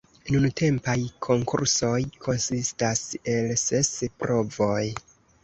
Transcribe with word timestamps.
Nuntempaj 0.35 0.95
konkursoj 1.25 1.99
konsistas 2.29 3.05
el 3.35 3.53
ses 3.67 3.93
provoj. 4.25 4.83